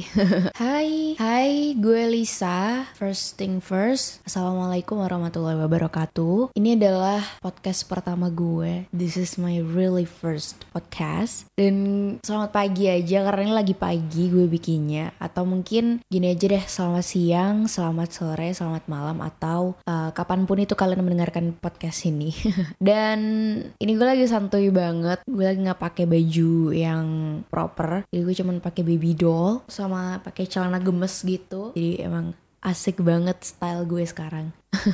[0.60, 2.88] Hai, hai, gue Lisa.
[2.96, 6.56] First thing first, Assalamualaikum warahmatullahi wabarakatuh.
[6.56, 8.88] Ini adalah podcast pertama gue.
[8.94, 11.48] This is my really first podcast.
[11.52, 15.12] Dan selamat pagi aja karena ini lagi pagi gue bikinnya.
[15.20, 20.64] Atau mungkin gini aja deh, selamat siang, selamat sore, selamat malam atau uh, kapan pun
[20.64, 22.32] itu kalian mendengarkan podcast ini.
[22.80, 23.20] Dan
[23.76, 25.20] ini gue lagi santuy banget.
[25.28, 27.04] Gue lagi nggak pakai baju yang
[27.52, 28.08] proper.
[28.08, 29.60] Jadi gue cuman pakai baby doll
[30.22, 31.74] pakai celana gemes gitu.
[31.74, 34.52] Jadi emang asik banget style gue sekarang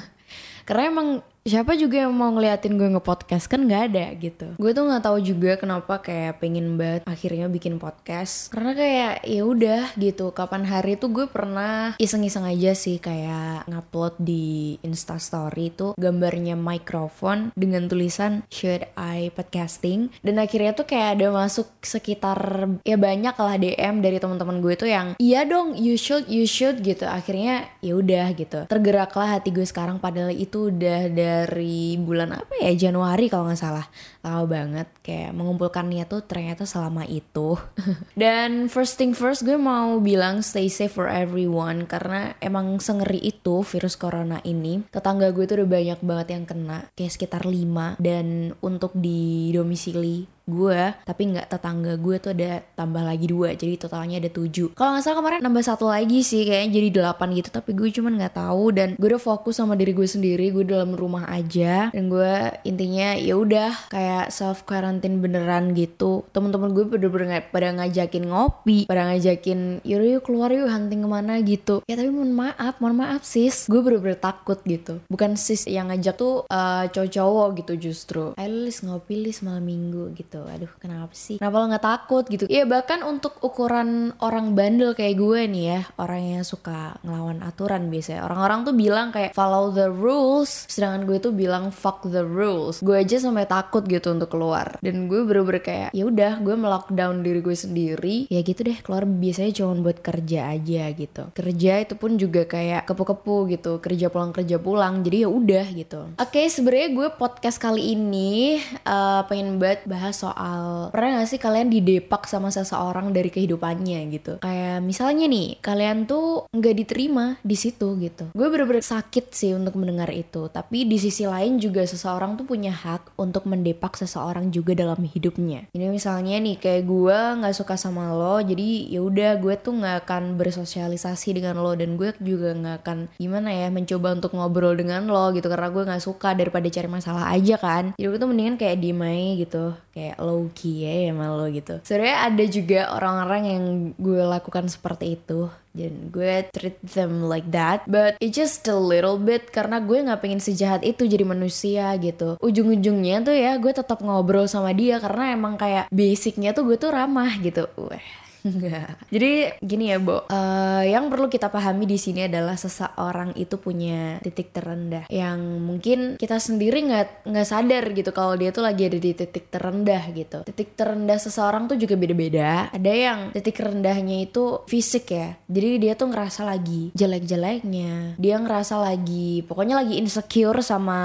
[0.67, 1.09] karena emang
[1.47, 3.47] siapa juga yang mau ngeliatin gue nge-podcast?
[3.47, 4.59] Kan nggak ada gitu.
[4.59, 8.51] Gue tuh nggak tahu juga kenapa kayak pengen banget akhirnya bikin podcast.
[8.51, 10.35] Karena kayak ya udah gitu.
[10.35, 17.55] Kapan hari tuh gue pernah iseng-iseng aja sih kayak ngupload di instastory itu gambarnya mikrofon
[17.55, 20.11] dengan tulisan should I podcasting?
[20.27, 24.91] Dan akhirnya tuh kayak ada masuk sekitar ya banyak lah DM dari teman-teman gue tuh
[24.91, 27.07] yang iya dong you should you should gitu.
[27.07, 28.67] Akhirnya ya udah gitu.
[28.67, 32.73] Tergeraklah hati gue sekarang padahal itu udah ada dari bulan apa ya?
[32.89, 33.87] Januari kalau nggak salah.
[34.25, 37.59] Lama banget kayak mengumpulkan niat tuh ternyata selama itu.
[38.19, 41.85] Dan first thing first gue mau bilang stay safe for everyone.
[41.85, 46.79] Karena emang sengeri itu virus corona ini tetangga gue tuh udah banyak banget yang kena
[46.95, 53.03] kayak sekitar 5 dan untuk di domisili gue tapi nggak tetangga gue tuh ada tambah
[53.03, 54.79] lagi dua jadi totalnya ada tujuh.
[54.79, 58.15] Kalau nggak salah kemarin nambah satu lagi sih kayaknya jadi delapan gitu tapi gue cuman
[58.15, 62.07] nggak tahu dan gue udah fokus sama diri gue sendiri gue dalam rumah aja dan
[62.07, 66.23] gue intinya ya udah kayak self quarantine beneran gitu.
[66.31, 71.43] Teman-teman gue bener-bener pada ngajakin ngopi pada ngajakin yaudah yuk keluar yuk hunting ke mana
[71.43, 71.83] gitu.
[71.91, 73.67] Ya tapi mohon maaf mohon maaf sis.
[73.67, 75.03] Gue bener-bener takut gitu.
[75.11, 78.25] Bukan sis yang ngajak tuh uh, cowok-cowok gitu justru.
[78.39, 80.45] Ayo lis ngopi lis malam minggu gitu gitu.
[80.45, 81.37] Aduh kenapa sih?
[81.41, 82.45] Kenapa lo nggak takut gitu?
[82.53, 87.89] Ya bahkan untuk ukuran orang bandel kayak gue nih ya orang yang suka ngelawan aturan
[87.89, 88.29] biasanya.
[88.29, 90.69] Orang-orang tuh bilang kayak follow the rules.
[90.69, 92.85] Sedangkan gue tuh bilang fuck the rules.
[92.85, 94.77] Gue aja sampai takut gitu untuk keluar.
[94.85, 98.17] Dan gue bener-bener kayak ya udah gue melockdown diri gue sendiri.
[98.29, 101.23] Ya gitu deh keluar biasanya cuma buat kerja aja gitu.
[101.33, 103.79] Kerja itu pun juga kayak kepu-kepu gitu.
[103.81, 105.01] Kerja pulang kerja pulang.
[105.01, 106.01] Jadi ya udah gitu.
[106.21, 111.41] Oke okay, sebenarnya gue podcast kali ini uh, pengen banget bahas soal pernah gak sih
[111.41, 114.33] kalian didepak sama seseorang dari kehidupannya gitu?
[114.43, 118.35] Kayak misalnya nih kalian tuh nggak diterima di situ gitu.
[118.35, 120.51] Gue bener-bener sakit sih untuk mendengar itu.
[120.51, 125.71] Tapi di sisi lain juga seseorang tuh punya hak untuk mendepak seseorang juga dalam hidupnya.
[125.71, 130.07] Ini misalnya nih kayak gue nggak suka sama lo jadi ya udah gue tuh nggak
[130.07, 131.73] akan bersosialisasi dengan lo.
[131.77, 135.47] Dan gue juga nggak akan gimana ya mencoba untuk ngobrol dengan lo gitu.
[135.47, 137.95] Karena gue nggak suka daripada cari masalah aja kan.
[137.95, 139.65] Jadi gue tuh mendingan kayak diem aja gitu.
[139.93, 141.81] Kayak low key ya sama lo gitu.
[141.85, 143.65] Sebenarnya ada juga orang-orang yang
[143.97, 145.49] gue lakukan seperti itu.
[145.77, 147.85] Dan gue treat them like that.
[147.85, 152.41] But it just a little bit karena gue nggak pengen sejahat itu jadi manusia gitu.
[152.41, 156.97] Ujung-ujungnya tuh ya gue tetap ngobrol sama dia karena emang kayak basicnya tuh gue tuh
[156.97, 157.69] ramah gitu.
[157.77, 158.95] Wah Enggak.
[159.11, 160.23] Jadi gini ya, Bo.
[160.31, 166.15] Uh, yang perlu kita pahami di sini adalah seseorang itu punya titik terendah yang mungkin
[166.15, 170.47] kita sendiri nggak nggak sadar gitu kalau dia tuh lagi ada di titik terendah gitu.
[170.47, 172.71] Titik terendah seseorang tuh juga beda-beda.
[172.71, 175.35] Ada yang titik rendahnya itu fisik ya.
[175.51, 178.21] Jadi dia tuh ngerasa lagi jelek-jeleknya.
[178.21, 181.01] Dia ngerasa lagi pokoknya lagi insecure sama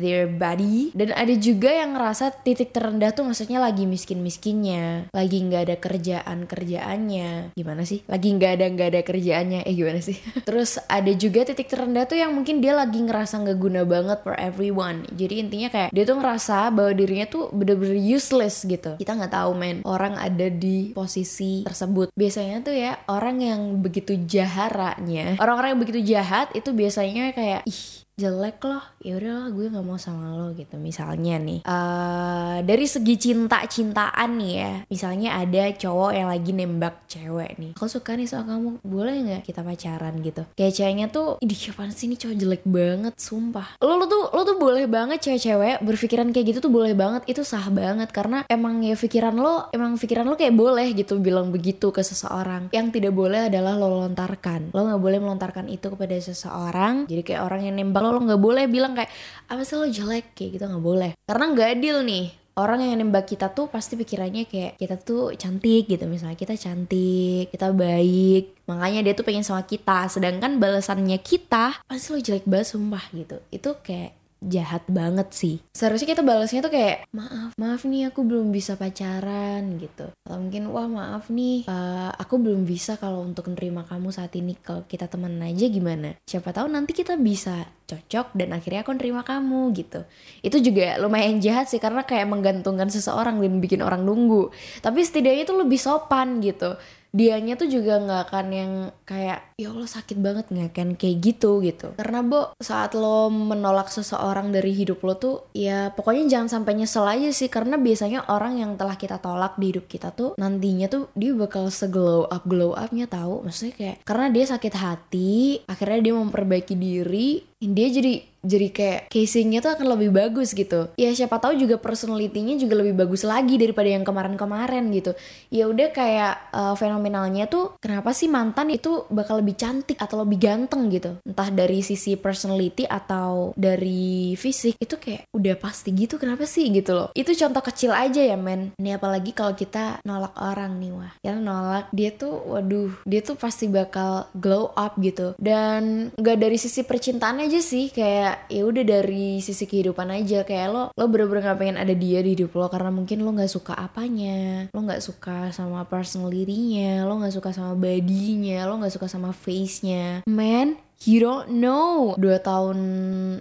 [0.00, 5.62] their body dan ada juga yang ngerasa titik terendah tuh maksudnya lagi miskin-miskinnya, lagi nggak
[5.68, 7.52] ada kerjaan kerja kerjaannya.
[7.52, 8.00] Gimana sih?
[8.08, 9.60] Lagi nggak ada nggak ada kerjaannya.
[9.68, 10.16] Eh gimana sih?
[10.48, 14.32] Terus ada juga titik terendah tuh yang mungkin dia lagi ngerasa nggak guna banget for
[14.40, 15.04] everyone.
[15.12, 18.96] Jadi intinya kayak dia tuh ngerasa bahwa dirinya tuh bener-bener useless gitu.
[18.96, 19.84] Kita nggak tahu men.
[19.84, 22.16] Orang ada di posisi tersebut.
[22.16, 28.01] Biasanya tuh ya orang yang begitu jaharanya orang-orang yang begitu jahat itu biasanya kayak ih
[28.22, 30.78] jelek loh ya udahlah gue nggak mau sama lo gitu.
[30.78, 37.10] Misalnya nih uh, dari segi cinta cintaan nih ya misalnya ada cowok yang lagi nembak
[37.10, 37.72] cewek nih.
[37.74, 40.42] Aku suka nih sama kamu boleh nggak kita pacaran gitu?
[40.54, 43.68] Kayak ceweknya tuh ini siapa sih ini cowok jelek banget sumpah.
[43.82, 47.42] Lo lo tuh lo tuh boleh banget cewek-cewek berpikiran kayak gitu tuh boleh banget itu
[47.42, 48.14] sah banget.
[48.14, 52.70] Karena emang ya pikiran lo emang pikiran lo kayak boleh gitu bilang begitu ke seseorang.
[52.70, 54.70] Yang tidak boleh adalah lo lontarkan.
[54.70, 57.10] Lo nggak boleh melontarkan itu kepada seseorang.
[57.10, 59.08] Jadi kayak orang yang nembak lo lo nggak boleh bilang kayak
[59.48, 60.36] apa sih lo jelek?
[60.36, 61.10] Kayak gitu nggak boleh.
[61.24, 65.88] Karena nggak adil nih orang yang nembak kita tuh pasti pikirannya kayak kita tuh cantik
[65.88, 66.04] gitu.
[66.04, 68.68] Misalnya kita cantik kita baik.
[68.68, 70.06] Makanya dia tuh pengen sama kita.
[70.12, 73.40] Sedangkan balasannya kita pasti lo jelek banget sumpah gitu.
[73.48, 75.56] Itu kayak jahat banget sih.
[75.70, 80.10] Seharusnya kita balasnya tuh kayak maaf maaf nih aku belum bisa pacaran gitu.
[80.26, 84.58] Atau mungkin wah maaf nih uh, aku belum bisa kalau untuk nerima kamu saat ini.
[84.58, 86.18] Kalau kita teman aja gimana?
[86.26, 90.00] Siapa tahu nanti kita bisa cocok dan akhirnya aku nerima kamu gitu.
[90.40, 94.50] Itu juga lumayan jahat sih karena kayak menggantungkan seseorang dan bikin orang nunggu.
[94.80, 96.74] Tapi setidaknya itu lebih sopan gitu
[97.12, 98.72] dianya tuh juga nggak akan yang
[99.04, 100.70] kayak ya Allah sakit banget nggak?
[100.72, 101.92] kan kayak gitu gitu.
[102.00, 107.04] Karena bo saat lo menolak seseorang dari hidup lo tuh ya pokoknya jangan sampai nyesel
[107.04, 107.52] aja sih.
[107.52, 111.68] Karena biasanya orang yang telah kita tolak di hidup kita tuh nantinya tuh dia bakal
[111.68, 113.44] seglow up glow upnya tahu.
[113.44, 119.62] Maksudnya kayak karena dia sakit hati akhirnya dia memperbaiki diri dia jadi jadi kayak casingnya
[119.62, 120.90] tuh akan lebih bagus gitu.
[120.98, 125.14] Ya siapa tahu juga personalitinya juga lebih bagus lagi daripada yang kemarin-kemarin gitu.
[125.48, 130.42] Ya udah kayak uh, fenomenalnya tuh kenapa sih mantan itu bakal lebih cantik atau lebih
[130.42, 131.22] ganteng gitu?
[131.22, 136.98] Entah dari sisi personality atau dari fisik itu kayak udah pasti gitu kenapa sih gitu
[136.98, 137.08] loh?
[137.14, 138.74] Itu contoh kecil aja ya men.
[138.82, 141.12] Ini apalagi kalau kita nolak orang nih wah.
[141.22, 145.38] Ya nolak dia tuh waduh dia tuh pasti bakal glow up gitu.
[145.38, 150.40] Dan gak dari sisi percintaannya aja sih kayak ya udah dari sisi kehidupan aja.
[150.40, 153.52] Kayak lo lo bener-bener gak pengen ada dia di hidup lo karena mungkin lo nggak
[153.52, 154.72] suka apanya.
[154.72, 160.24] Lo nggak suka sama personality-nya lo nggak suka sama badinya lo nggak suka sama face-nya.
[160.24, 162.78] Man you don't know dua tahun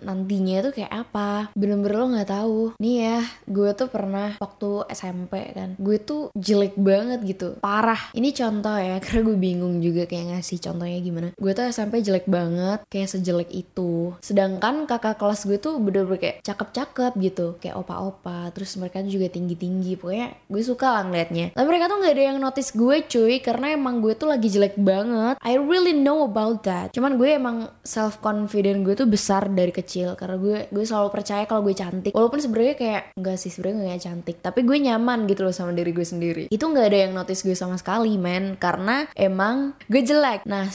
[0.02, 1.54] nantinya tuh kayak apa.
[1.54, 2.60] Bener-bener lo nggak tahu.
[2.82, 7.58] Nih ya gue tuh pernah waktu SMP kan gue tuh jelek banget gitu.
[7.62, 8.12] Parah.
[8.16, 11.28] Ini contoh ya karena gue bingung juga kayak ngasih contohnya gimana.
[11.38, 14.16] Gue tuh SMP jelek banget kayak sejelek itu.
[14.24, 19.28] Sedangkan kakak kelas gue tuh bener-bener kayak cakep-cakep gitu kayak opa-opa terus mereka tuh juga
[19.30, 19.98] tinggi-tinggi.
[20.00, 21.54] Pokoknya gue suka lah ngeliatnya.
[21.54, 24.76] Tapi mereka tuh nggak ada yang notice gue cuy karena emang gue tuh lagi jelek
[24.80, 25.38] banget.
[25.42, 26.94] I really know about that.
[26.96, 30.16] Cuman gue emang emang self confident gue tuh besar dari kecil.
[30.16, 32.16] Karena gue gue selalu percaya kalau gue cantik.
[32.16, 34.38] Walaupun sebenarnya kayak enggak sih sebenarnya gak cantik.
[34.40, 36.44] Tapi gue nyaman gitu loh sama diri gue sendiri.
[36.48, 38.56] Itu nggak ada yang notice gue sama sekali men.
[38.56, 40.48] Karena emang gue jelek.
[40.48, 40.72] Nah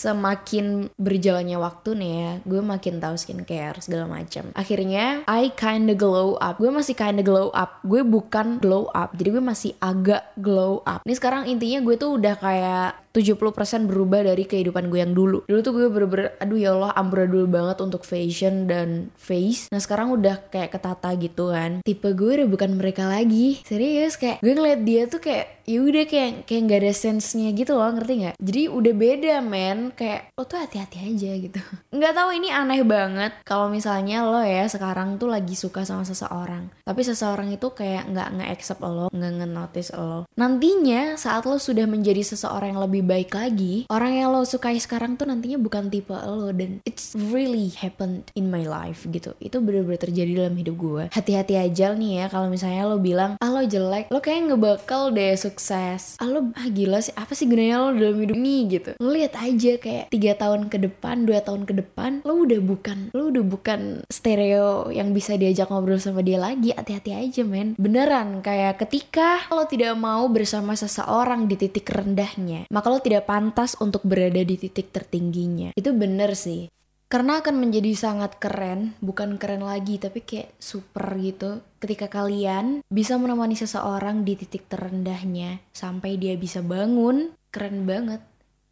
[0.00, 6.40] semakin berjalannya waktu nih ya gue makin tahu skincare segala macam akhirnya I kinda glow
[6.40, 6.56] up.
[6.60, 7.80] Gue masih kinda glow up.
[7.84, 9.16] Gue bukan glow up.
[9.16, 11.04] Jadi gue masih agak glow up.
[11.04, 15.42] Ini sekarang intinya gue tuh udah kayak 70% berubah dari kehidupan gue yang dulu.
[15.50, 19.66] Dulu tuh gue bener-bener, aduh ya Allah amburadul banget untuk fashion dan face.
[19.74, 21.82] Nah sekarang udah kayak ketata gitu kan.
[21.82, 23.58] Tipe gue udah bukan mereka lagi.
[23.66, 27.78] Serius kayak gue ngeliat dia tuh kayak ya udah kayak kayak nggak ada sense-nya gitu
[27.78, 28.36] loh ngerti nggak?
[28.42, 29.94] Jadi udah beda men.
[29.94, 31.60] Kayak lo tuh hati-hati aja gitu.
[31.94, 33.32] Nggak tahu ini aneh banget.
[33.46, 38.28] Kalau misalnya lo ya sekarang tuh lagi suka sama seseorang tapi seseorang itu kayak nggak
[38.34, 40.26] nge-accept lo nggak nge-notice lo.
[40.34, 45.14] Nantinya saat lo sudah menjadi seseorang yang lebih baik lagi orang yang lo sukai sekarang
[45.14, 46.50] tuh nantinya bukan tipe lo.
[46.50, 49.38] Dan it's really happened in my life gitu.
[49.38, 51.04] Itu bener-bener terjadi dalam hidup gue.
[51.14, 54.82] Hati-hati aja nih ya kalau misalnya lo bilang ah lo jelek lo kayak nggak
[55.14, 56.16] deh sukses sukses.
[56.16, 58.90] Ah lo ah gila sih apa sih gunanya lo dalam hidup ini gitu.
[58.96, 62.98] Lo lihat aja kayak tiga tahun ke depan dua tahun ke depan lo udah bukan
[63.12, 66.72] lo udah bukan stereo yang bisa diajak ngobrol sama dia lagi.
[66.72, 67.76] Hati-hati aja men.
[67.76, 73.76] Beneran kayak ketika lo tidak mau bersama seseorang di titik rendahnya maka lo tidak pantas
[73.76, 75.76] untuk berada di titik tertingginya.
[75.76, 76.79] Itu bener sih
[77.10, 81.58] karena akan menjadi sangat keren, bukan keren lagi, tapi kayak super gitu.
[81.82, 88.22] Ketika kalian bisa menemani seseorang di titik terendahnya sampai dia bisa bangun, keren banget.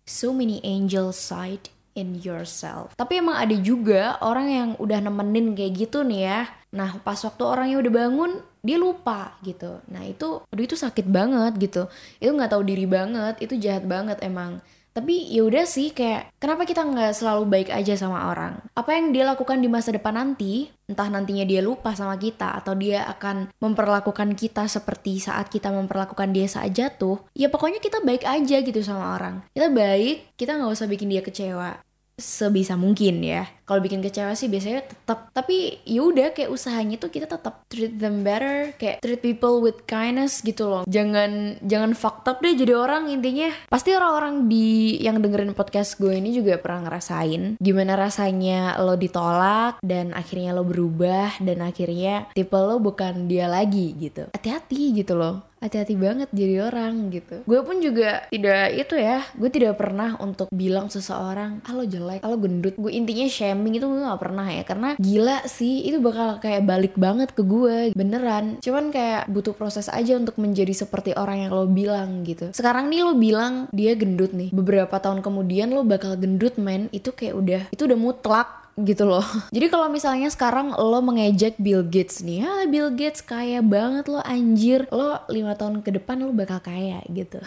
[0.06, 2.94] So many angel side in yourself.
[2.94, 6.40] Tapi emang ada juga orang yang udah nemenin kayak gitu nih ya.
[6.78, 9.82] Nah, pas waktu orangnya udah bangun, dia lupa gitu.
[9.90, 11.90] Nah, itu aduh itu sakit banget gitu.
[12.22, 14.62] Itu nggak tahu diri banget, itu jahat banget emang
[14.94, 18.58] tapi ya udah sih kayak kenapa kita nggak selalu baik aja sama orang?
[18.74, 22.72] Apa yang dia lakukan di masa depan nanti entah nantinya dia lupa sama kita atau
[22.74, 28.24] dia akan memperlakukan kita seperti saat kita memperlakukan dia saat jatuh ya pokoknya kita baik
[28.24, 29.44] aja gitu sama orang.
[29.52, 31.78] Kita baik kita nggak usah bikin dia kecewa.
[32.18, 33.57] Sebisa mungkin ya.
[33.68, 38.24] Kalau bikin kecewa sih biasanya tetap tapi yaudah kayak usahanya tuh kita tetap treat them
[38.24, 40.82] better, kayak treat people with kindness gitu loh.
[40.88, 43.52] Jangan jangan fucked up deh jadi orang intinya.
[43.68, 49.84] Pasti orang-orang di yang dengerin podcast gue ini juga pernah ngerasain gimana rasanya lo ditolak
[49.84, 54.32] dan akhirnya lo berubah dan akhirnya tipe lo bukan dia lagi gitu.
[54.32, 59.50] Hati-hati gitu loh hati-hati banget jadi orang gitu gue pun juga tidak itu ya gue
[59.50, 63.26] tidak pernah untuk bilang seseorang ah lo jelek ah lo gendut gue intinya
[63.58, 64.62] shaming itu gue gak pernah ya.
[64.62, 68.62] Karena gila sih itu bakal kayak balik banget ke gue beneran.
[68.62, 72.54] Cuman kayak butuh proses aja untuk menjadi seperti orang yang lo bilang gitu.
[72.54, 74.54] Sekarang nih lo bilang dia gendut nih.
[74.54, 76.86] Beberapa tahun kemudian lo bakal gendut men.
[76.94, 79.24] Itu kayak udah itu udah mutlak gitu loh.
[79.54, 84.22] Jadi kalau misalnya sekarang lo mengejek Bill Gates nih, ah Bill Gates kaya banget lo
[84.22, 87.42] anjir, lo lima tahun ke depan lo bakal kaya gitu.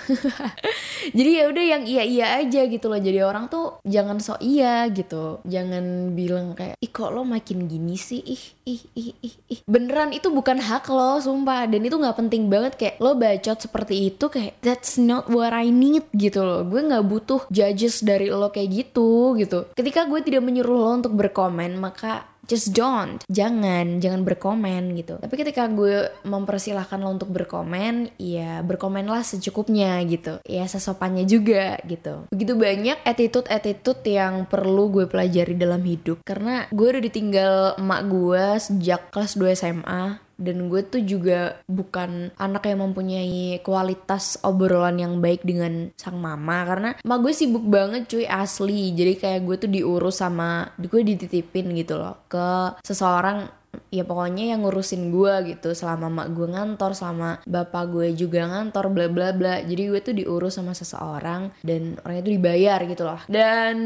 [1.17, 2.99] Jadi ya udah yang iya iya aja gitu loh.
[2.99, 7.95] Jadi orang tuh jangan sok iya gitu, jangan bilang kayak ih kok lo makin gini
[7.95, 9.59] sih, ih ih ih ih ih.
[9.65, 11.65] Beneran itu bukan hak lo, sumpah.
[11.65, 15.69] Dan itu nggak penting banget kayak lo bacot seperti itu kayak that's not what I
[15.69, 16.61] need gitu loh.
[16.65, 19.69] Gue nggak butuh judges dari lo kayak gitu gitu.
[19.73, 23.21] Ketika gue tidak menyuruh lo untuk berkomen maka just don't.
[23.29, 25.15] Jangan jangan berkomen gitu.
[25.21, 30.41] Tapi ketika gue mempersilahkan lo untuk berkomen ya berkomenlah secukupnya gitu.
[30.43, 32.27] Ya sesopannya juga gitu.
[32.33, 36.19] Begitu banyak attitude attitude yang perlu gue pelajari dalam hidup.
[36.25, 42.33] Karena gue udah ditinggal emak gue sejak kelas 2 SMA dan gue tuh juga bukan
[42.41, 46.65] anak yang mempunyai kualitas obrolan yang baik dengan sang mama.
[46.65, 48.91] Karena emak gue sibuk banget cuy asli.
[48.97, 54.65] Jadi kayak gue tuh diurus sama gue dititipin gitu loh ke seseorang ya pokoknya yang
[54.65, 55.71] ngurusin gue gitu.
[55.77, 59.61] Selama mak gue ngantor selama bapak gue juga ngantor bla bla bla.
[59.63, 63.21] Jadi gue tuh diurus sama seseorang dan orangnya tuh dibayar gitu loh.
[63.29, 63.77] Dan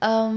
[0.00, 0.36] um,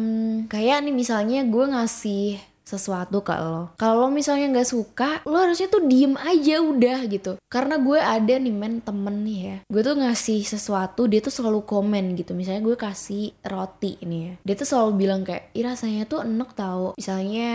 [0.51, 3.71] kayak nih misalnya gue ngasih sesuatu ke lo.
[3.77, 7.37] Kalau misalnya nggak suka, lo harusnya tuh diem aja udah gitu.
[7.45, 9.57] Karena gue ada nih men temen nih ya.
[9.69, 12.33] Gue tuh ngasih sesuatu, dia tuh selalu komen gitu.
[12.33, 14.33] Misalnya gue kasih roti ini ya.
[14.41, 16.97] Dia tuh selalu bilang kayak, ih rasanya tuh enak tau.
[16.97, 17.53] Misalnya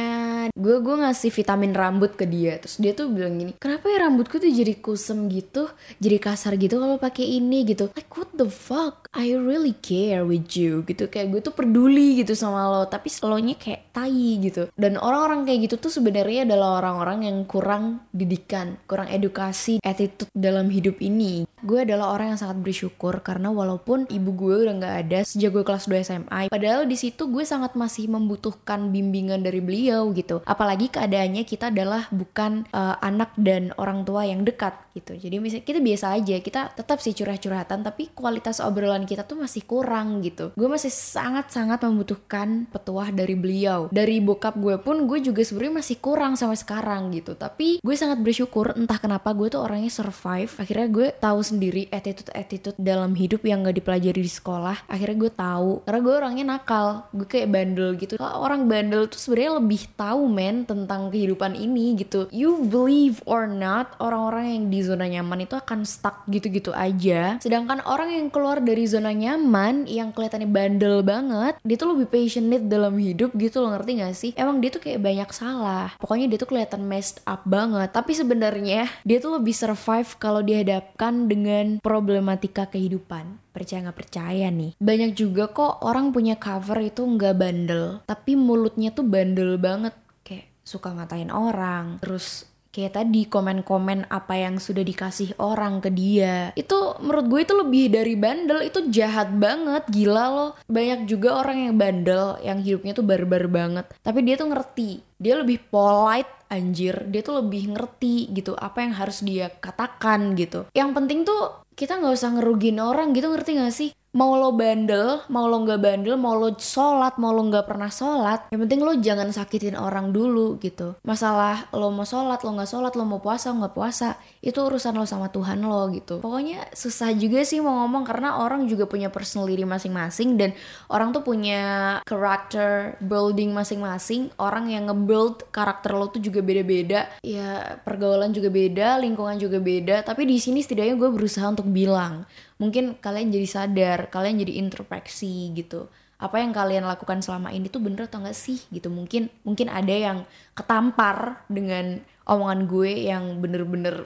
[0.55, 2.62] gue gue ngasih vitamin rambut ke dia.
[2.62, 5.67] Terus dia tuh bilang gini, kenapa ya rambutku tuh jadi kusem gitu,
[5.99, 7.90] jadi kasar gitu kalau pakai ini gitu.
[7.99, 9.11] Like what the fuck?
[9.11, 11.11] I really care with you gitu.
[11.11, 12.87] Kayak gue tuh peduli gitu sama lo.
[12.87, 14.71] Tapi nya kayak tai gitu.
[14.79, 20.69] Dan orang-orang kayak gitu tuh sebenarnya adalah orang-orang yang kurang didikan, kurang edukasi, attitude dalam
[20.69, 21.49] hidup ini.
[21.61, 25.64] Gue adalah orang yang sangat bersyukur karena walaupun ibu gue udah nggak ada sejak gue
[25.64, 30.40] kelas 2 SMA, padahal di situ gue sangat masih membutuhkan bimbingan dari beliau gitu.
[30.49, 35.21] Apalagi keadaannya kita adalah bukan uh, anak dan orang tua yang dekat gitu.
[35.21, 39.62] Jadi misalnya kita biasa aja, kita tetap sih curhat-curhatan tapi kualitas obrolan kita tuh masih
[39.69, 40.57] kurang gitu.
[40.57, 43.92] Gue masih sangat-sangat membutuhkan petuah dari beliau.
[43.92, 47.38] Dari bokap gue pun pun gue juga sebenarnya masih kurang sampai sekarang gitu.
[47.38, 50.50] Tapi gue sangat bersyukur entah kenapa gue tuh orangnya survive.
[50.59, 54.90] Akhirnya gue tahu sendiri attitude attitude dalam hidup yang gak dipelajari di sekolah.
[54.90, 55.87] Akhirnya gue tahu.
[55.87, 57.06] Karena gue orangnya nakal.
[57.14, 58.18] Gue kayak bandel gitu.
[58.18, 62.26] Orang bandel tuh sebenarnya lebih tahu men tentang kehidupan ini gitu.
[62.35, 67.38] You believe or not orang-orang yang di zona nyaman itu akan stuck gitu-gitu aja.
[67.38, 72.66] Sedangkan orang yang keluar dari zona nyaman yang kelihatannya bandel banget dia tuh lebih passionate
[72.66, 73.70] dalam hidup gitu loh.
[73.78, 74.30] Ngerti gak sih?
[74.35, 75.94] Emang dia tuh kayak banyak salah.
[76.00, 77.92] Pokoknya dia tuh kelihatan messed up banget.
[77.94, 83.38] Tapi sebenarnya dia tuh lebih survive kalau dihadapkan dengan problematika kehidupan.
[83.54, 84.75] Percaya nggak percaya nih?
[84.80, 88.00] Banyak juga kok orang punya cover itu nggak bandel.
[88.08, 89.94] Tapi mulutnya tuh bandel banget.
[90.26, 96.54] Kayak suka ngatain orang terus kayak tadi komen-komen apa yang sudah dikasih orang ke dia.
[96.54, 98.62] Itu menurut gue itu lebih dari bandel.
[98.64, 100.50] Itu jahat banget gila loh.
[100.70, 103.86] Banyak juga orang yang bandel yang hidupnya tuh barbar banget.
[104.00, 105.02] Tapi dia tuh ngerti.
[105.20, 107.06] Dia lebih polite anjir.
[107.10, 110.66] Dia tuh lebih ngerti gitu apa yang harus dia katakan gitu.
[110.72, 115.23] Yang penting tuh kita nggak usah ngerugin orang gitu ngerti gak sih mau lo bandel,
[115.31, 118.93] mau lo nggak bandel, mau lo sholat, mau lo nggak pernah sholat, yang penting lo
[118.99, 120.99] jangan sakitin orang dulu gitu.
[121.07, 125.07] Masalah lo mau sholat, lo nggak sholat, lo mau puasa, nggak puasa, itu urusan lo
[125.07, 126.19] sama Tuhan lo gitu.
[126.19, 130.50] Pokoknya susah juga sih mau ngomong karena orang juga punya personality masing-masing dan
[130.90, 131.61] orang tuh punya
[132.02, 134.35] character building masing-masing.
[134.43, 137.07] Orang yang nge-build karakter lo tuh juga beda-beda.
[137.23, 140.02] Ya pergaulan juga beda, lingkungan juga beda.
[140.02, 142.26] Tapi di sini setidaknya gue berusaha untuk bilang
[142.61, 145.88] mungkin kalian jadi sadar kalian jadi introspeksi gitu.
[146.21, 148.93] Apa yang kalian lakukan selama ini tuh bener atau enggak sih gitu?
[148.93, 150.19] Mungkin mungkin ada yang
[150.52, 154.05] ketampar dengan omongan gue yang bener-bener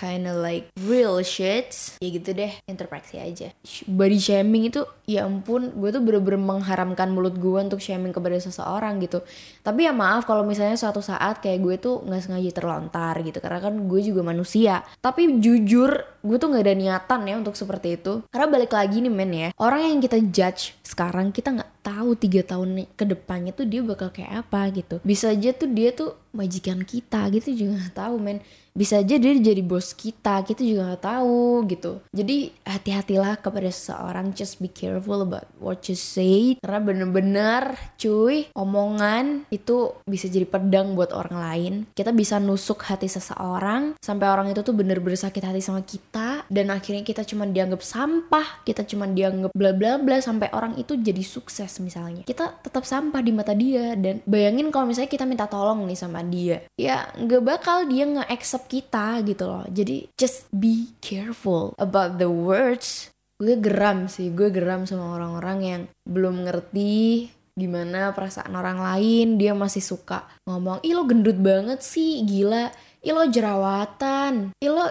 [0.00, 1.76] kinda like real shit.
[2.00, 3.52] Ya gitu deh introspeksi aja.
[3.84, 8.96] Body shaming itu ya ampun gue tuh bener-bener mengharamkan mulut gue untuk shaming kepada seseorang
[9.04, 9.20] gitu.
[9.60, 13.60] Tapi ya maaf kalau misalnya suatu saat kayak gue tuh nggak sengaja terlontar gitu karena
[13.60, 14.80] kan gue juga manusia.
[15.04, 15.92] Tapi jujur
[16.24, 18.24] gue tuh nggak ada niatan ya untuk seperti itu.
[18.32, 19.48] Karena balik lagi nih men ya.
[19.60, 24.12] Orang yang kita judge sekarang kita nggak tahu tiga tahun ke depannya tuh dia bakal
[24.12, 24.96] kayak apa gitu.
[25.04, 28.38] Bisa aja tuh dia tuh majikan kita gitu juga gak tahu men.
[28.70, 31.98] Bisa aja dia jadi bos kita kita juga nggak tahu gitu.
[32.14, 36.54] Jadi hati-hatilah kepada seseorang just be careful about what you say.
[36.62, 41.74] Karena bener-bener cuy omongan itu bisa jadi pedang buat orang lain.
[41.98, 46.70] Kita bisa nusuk hati seseorang sampai orang itu tuh bener-bener sakit hati sama kita dan
[46.70, 51.22] akhirnya kita cuma dianggap sampah kita cuma dianggap bla bla bla sampai orang itu jadi
[51.26, 52.22] sukses podcast misalnya.
[52.26, 56.26] Kita tetap sampah di mata dia dan bayangin kalau misalnya kita minta tolong nih sama
[56.26, 59.62] dia ya nggak bakal dia nge-accept kita gitu loh.
[59.70, 63.14] Jadi just be careful about the words.
[63.38, 69.38] Gue geram sih gue geram sama orang-orang yang belum ngerti gimana perasaan orang lain.
[69.38, 72.74] Dia masih suka ngomong ih lo gendut banget sih gila.
[73.00, 74.58] Ih lo jerawatan.
[74.58, 74.90] Ih lo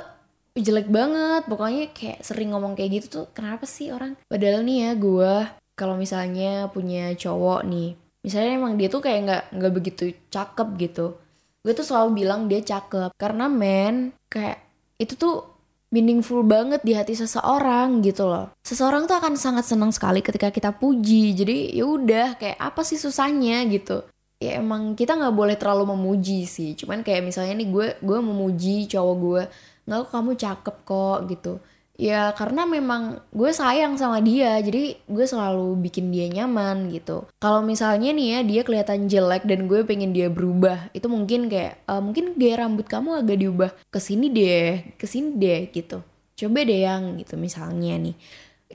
[0.55, 1.45] jelek banget.
[1.45, 4.15] Pokoknya kayak sering ngomong kayak gitu tuh kenapa sih orang?
[4.31, 5.35] Padahal nih ya gue
[5.79, 11.15] kalau misalnya punya cowok nih misalnya emang dia tuh kayak nggak nggak begitu cakep gitu
[11.63, 14.59] gue tuh selalu bilang dia cakep karena men kayak
[14.99, 15.47] itu tuh
[15.89, 18.53] meaningful banget di hati seseorang gitu loh.
[18.61, 21.33] Seseorang tuh akan sangat senang sekali ketika kita puji.
[21.33, 24.05] Jadi ya udah kayak apa sih susahnya gitu.
[24.37, 26.77] Ya emang kita nggak boleh terlalu memuji sih.
[26.77, 29.41] Cuman kayak misalnya nih gue gue memuji cowok gue,
[29.89, 31.53] nggak kamu cakep kok gitu
[31.99, 37.27] ya karena memang gue sayang sama dia jadi gue selalu bikin dia nyaman gitu.
[37.43, 41.83] Kalau misalnya nih ya dia kelihatan jelek dan gue pengen dia berubah itu mungkin kayak
[41.91, 45.99] uh, mungkin gaya rambut kamu agak diubah ke sini deh ke sini deh gitu.
[46.39, 48.15] Coba deh yang gitu misalnya nih.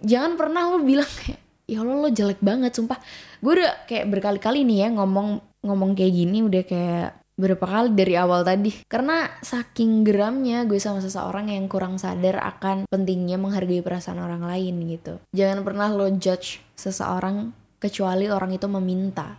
[0.04, 3.00] Jangan pernah lo bilang kayak ya Allah lo jelek banget sumpah.
[3.40, 8.14] Gue udah kayak berkali-kali nih ya ngomong ngomong kayak gini udah kayak berapa kali dari
[8.14, 8.70] awal tadi.
[8.86, 14.86] Karena saking geramnya gue sama seseorang yang kurang sadar akan pentingnya menghargai perasaan orang lain
[14.86, 15.18] gitu.
[15.34, 17.50] Jangan pernah lo judge seseorang
[17.82, 19.34] kecuali orang itu meminta.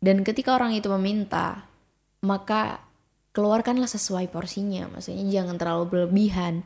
[0.00, 1.64] Dan ketika orang itu meminta
[2.20, 2.80] maka
[3.32, 4.88] keluarkanlah sesuai porsinya.
[4.92, 6.64] Maksudnya jangan terlalu berlebihan.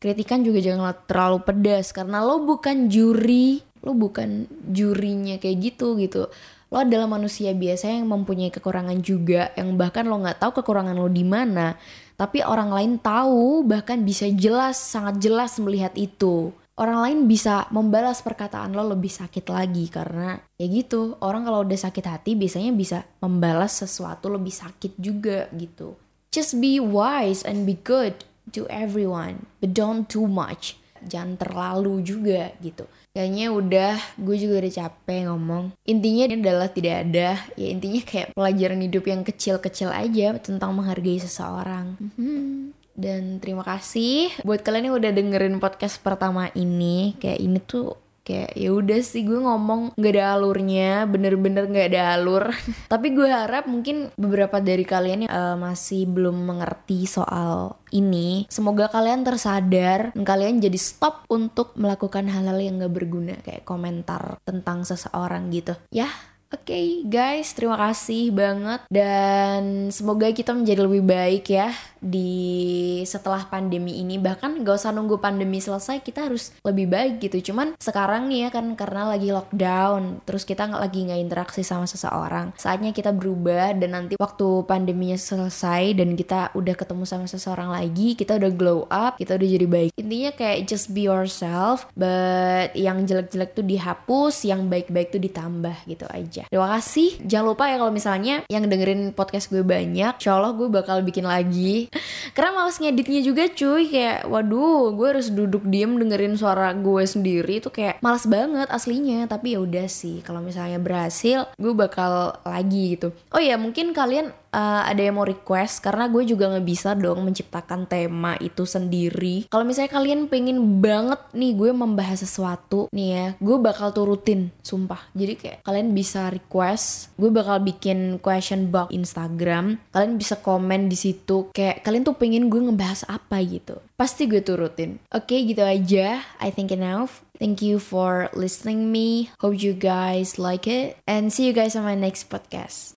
[0.00, 6.32] Kritikan juga jangan terlalu pedas karena lo bukan juri lo bukan jurinya kayak gitu gitu
[6.74, 11.06] lo adalah manusia biasa yang mempunyai kekurangan juga yang bahkan lo nggak tahu kekurangan lo
[11.06, 11.78] di mana.
[12.18, 16.50] Tapi orang lain tahu bahkan bisa jelas sangat jelas melihat itu.
[16.74, 21.78] Orang lain bisa membalas perkataan lo lebih sakit lagi karena ya gitu orang kalau udah
[21.78, 25.94] sakit hati biasanya bisa membalas sesuatu lebih sakit juga gitu.
[26.34, 30.74] Just be wise and be good to everyone but don't too much
[31.06, 32.84] jangan terlalu juga gitu
[33.14, 35.70] Kayaknya udah, gue juga udah capek ngomong.
[35.86, 41.22] Intinya ini adalah tidak ada, ya intinya kayak pelajaran hidup yang kecil-kecil aja tentang menghargai
[41.22, 41.94] seseorang.
[42.18, 42.74] Hmm.
[42.90, 47.14] Dan terima kasih buat kalian yang udah dengerin podcast pertama ini.
[47.22, 52.02] Kayak ini tuh kayak ya udah sih gue ngomong nggak ada alurnya bener-bener nggak ada
[52.18, 52.50] alur.
[52.92, 58.90] Tapi gue harap mungkin beberapa dari kalian yang uh, masih belum mengerti soal ini semoga
[58.90, 64.82] kalian tersadar dan kalian jadi stop untuk melakukan hal-hal yang gak berguna kayak komentar tentang
[64.82, 65.78] seseorang gitu.
[65.94, 66.10] Ya
[66.54, 73.46] Oke okay, guys, terima kasih banget dan semoga kita menjadi lebih baik ya di setelah
[73.48, 74.20] pandemi ini.
[74.20, 77.52] Bahkan gak usah nunggu pandemi selesai, kita harus lebih baik gitu.
[77.52, 81.84] Cuman sekarang nih ya kan karena lagi lockdown, terus kita nggak lagi nggak interaksi sama
[81.88, 82.52] seseorang.
[82.56, 88.16] Saatnya kita berubah dan nanti waktu pandeminya selesai dan kita udah ketemu sama seseorang lagi,
[88.18, 89.90] kita udah glow up, kita udah jadi baik.
[89.96, 96.06] Intinya kayak just be yourself, but yang jelek-jelek tuh dihapus, yang baik-baik tuh ditambah gitu
[96.08, 96.48] aja.
[96.48, 97.20] Terima kasih.
[97.24, 101.28] Jangan lupa ya kalau misalnya yang dengerin podcast gue banyak, insya Allah gue bakal bikin
[101.28, 101.88] lagi.
[102.36, 107.58] Karena males ngeditnya juga cuy, kayak waduh, gue harus duduk diem dengerin suara gue sendiri
[107.58, 109.26] itu kayak males banget aslinya.
[109.26, 113.10] Tapi ya udah sih, kalau misalnya berhasil, gue bakal lagi gitu.
[113.34, 117.26] Oh ya, mungkin kalian uh, ada yang mau request karena gue juga nggak bisa dong
[117.26, 119.50] menciptakan tema itu sendiri.
[119.50, 125.10] Kalau misalnya kalian pengen banget nih gue membahas sesuatu nih ya, gue bakal turutin, sumpah.
[125.18, 129.82] Jadi kayak kalian bisa request, gue bakal bikin question box Instagram.
[129.90, 133.80] Kalian bisa komen di situ kayak kalian tuh pengen gue ngebahas apa gitu.
[133.96, 135.00] Pasti gue turutin.
[135.08, 136.20] Oke, okay, gitu aja.
[136.42, 137.24] I think enough.
[137.40, 139.32] Thank you for listening me.
[139.40, 142.92] Hope you guys like it and see you guys on my next podcast.